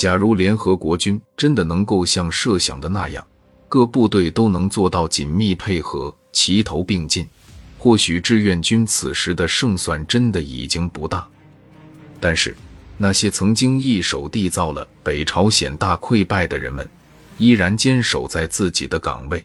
[0.00, 3.22] 假如联合国军真的能够像设想的那样，
[3.68, 7.28] 各部队都能做到紧密配合、齐头并进，
[7.76, 11.28] 或许志愿军此时的胜算真的已经不大。
[12.18, 12.56] 但是，
[12.96, 16.88] 那些曾经一手缔造了北朝鲜大溃败的人们，
[17.36, 19.44] 依然坚守在自己的岗位。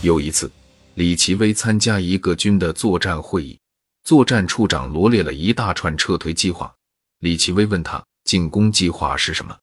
[0.00, 0.50] 有一次，
[0.94, 3.58] 李奇微参加一个军的作战会议，
[4.04, 6.72] 作战处长罗列了一大串撤退计划。
[7.18, 8.02] 李奇微问他。
[8.24, 9.56] 进攻计划是什么？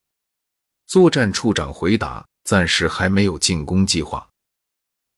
[0.87, 4.27] 作战处长回答：“暂时还没有进攻计划。”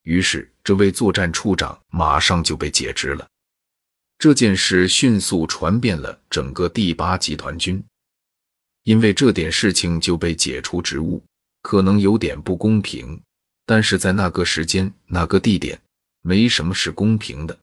[0.04, 3.28] 于是，这位作战处长马上就被解职了。
[4.18, 7.84] 这件事迅速传遍了整个第八集团军，
[8.84, 11.22] 因为这点事情就被解除职务，
[11.62, 13.22] 可能有点不公平，
[13.66, 15.82] 但是在那个时间、那个地点，
[16.22, 17.58] 没什么是公平的。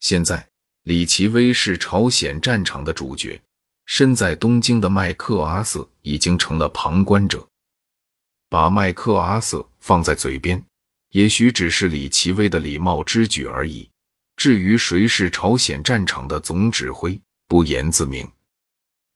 [0.00, 0.46] 现在，
[0.82, 3.40] 李奇微是朝鲜战场的主角。
[3.86, 7.46] 身在东京的麦克阿瑟已经成了旁观者，
[8.48, 10.64] 把麦克阿瑟放在嘴边，
[11.10, 13.88] 也许只是李奇微的礼貌之举而已。
[14.36, 18.28] 至于谁是朝鲜战场的总指挥，不言自明。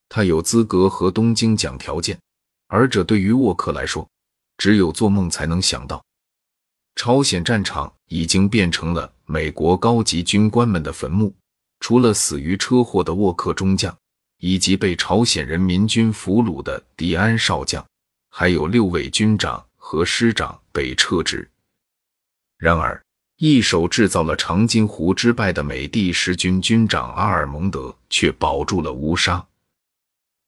[0.08, 2.18] 他有资格和东京讲条件，
[2.68, 4.08] 而这对于沃克来说，
[4.58, 6.04] 只有做梦才能想到。
[6.94, 11.34] 朝鲜战场已经变成了美国高级军官们的坟墓，
[11.80, 13.96] 除了死于车祸的沃克中将。
[14.38, 17.84] 以及被朝鲜人民军俘虏的迪安少将，
[18.30, 21.48] 还有六位军长和师长被撤职。
[22.56, 23.00] 然而，
[23.36, 29.46] 一手制造了长津湖之败的美第十军军长阿尔蒙德却保住了乌沙。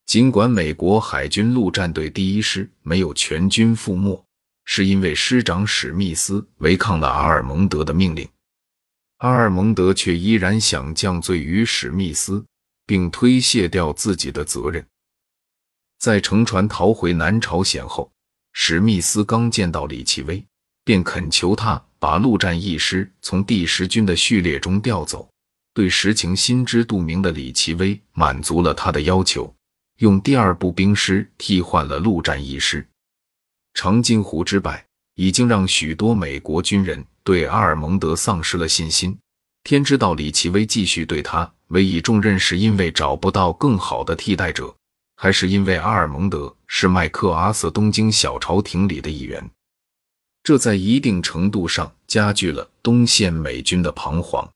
[0.06, 4.24] 尽管美国海军陆战队第一师没有全军覆没，
[4.64, 8.28] 是因为师长史密斯违抗了阿尔蒙德的命令，
[9.18, 12.44] 阿尔蒙德却依然想降罪于史密斯。
[12.90, 14.84] 并推卸掉自己的责任。
[16.00, 18.10] 在乘船逃回南朝鲜后，
[18.52, 20.44] 史密斯刚见到李奇微，
[20.84, 25.30] 便恳求他把陆战一师从第十军的序列中调走。
[25.72, 29.54] 对实情心知肚明的李奇微满足了他的要求，
[29.98, 32.84] 用第二步兵师替换了陆战一师。
[33.72, 34.84] 长津湖之败
[35.14, 39.16] 已经让许多美国军人对阿尔蒙德丧失了信心。
[39.62, 41.54] 天知道李奇微继续对他。
[41.70, 44.74] 委以重任，是因为找不到更好的替代者，
[45.16, 49.50] 还是因为阿尔蒙德是麦克阿瑟东京小朝廷里的一员？
[50.42, 54.50] 这在一定程度上加剧了东线美军的彷徨。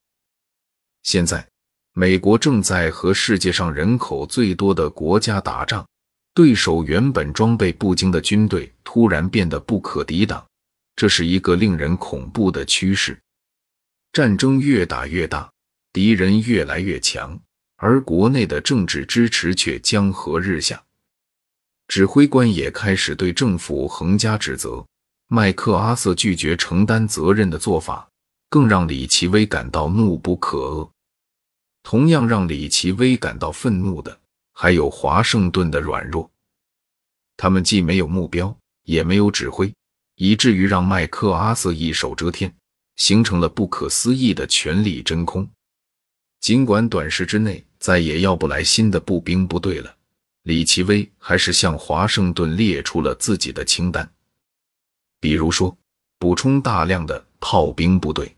[1.03, 1.47] 现在，
[1.93, 5.87] 美国正在和世界上人口最多的国家打仗，
[6.33, 10.45] 对手原本装备不精的军队突然变得不可抵挡，
[10.97, 13.17] 这是一个令人恐怖的趋势。
[14.13, 15.49] 战争越打越大。
[15.95, 17.41] 敌人越来越强，
[17.77, 20.83] 而国内的政治支持却江河日下。
[21.87, 24.85] 指挥官也开始对政府横加指责。
[25.29, 28.09] 麦克阿瑟拒绝承担责任的做法，
[28.51, 30.91] 更让李奇微感到怒不可遏。
[31.85, 34.19] 同样让李奇微感到愤怒的，
[34.53, 36.29] 还有华盛顿的软弱。
[37.37, 39.73] 他们既没有目标，也没有指挥，
[40.17, 42.53] 以至于让麦克阿瑟一手遮天，
[42.97, 45.49] 形成了不可思议的权力真空。
[46.45, 49.91] 尽管短时之内再也要不来新的步兵部队了，
[50.43, 54.07] 李奇微还是向华盛顿列出了自己的清单，
[55.19, 55.75] 比如说
[56.19, 58.31] 补充大量的炮兵部队。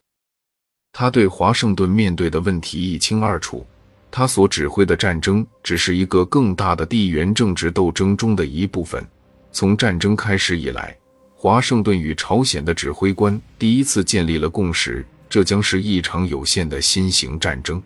[0.92, 3.66] 他对华盛顿面对的问题一清二楚，
[4.08, 9.04] 他所指挥的战争只是一个更大的地缘政治斗争中的一部分。
[9.50, 10.96] 从战争开始以来，
[11.34, 17.82] 华盛顿与朝鲜的指挥官第一次建立了共识，这将是一场有限的新型战争。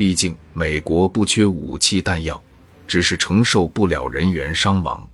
[0.00, 2.42] 毕竟，美国不缺武器弹药，
[2.86, 5.06] 只是承受不了人员伤亡。